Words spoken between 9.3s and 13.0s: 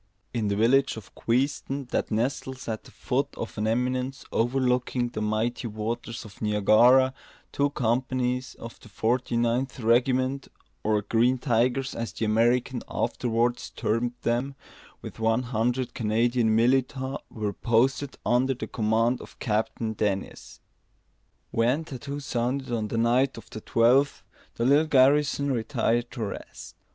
ninth Regiment, or "Green Tigers," as the Americans